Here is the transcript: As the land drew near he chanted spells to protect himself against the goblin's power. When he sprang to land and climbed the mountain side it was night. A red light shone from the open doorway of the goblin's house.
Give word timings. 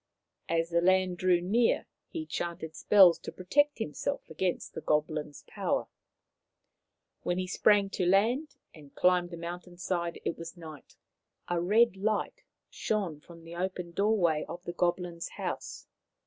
As 0.49 0.71
the 0.71 0.81
land 0.81 1.19
drew 1.19 1.41
near 1.41 1.85
he 2.09 2.25
chanted 2.25 2.75
spells 2.75 3.19
to 3.19 3.31
protect 3.31 3.77
himself 3.77 4.27
against 4.31 4.73
the 4.73 4.81
goblin's 4.81 5.43
power. 5.47 5.85
When 7.21 7.37
he 7.37 7.45
sprang 7.45 7.91
to 7.91 8.07
land 8.07 8.55
and 8.73 8.95
climbed 8.95 9.29
the 9.29 9.37
mountain 9.37 9.77
side 9.77 10.19
it 10.25 10.39
was 10.39 10.57
night. 10.57 10.95
A 11.49 11.61
red 11.61 11.97
light 11.97 12.41
shone 12.71 13.19
from 13.19 13.43
the 13.43 13.55
open 13.55 13.91
doorway 13.91 14.43
of 14.49 14.63
the 14.63 14.73
goblin's 14.73 15.29
house. 15.37 15.85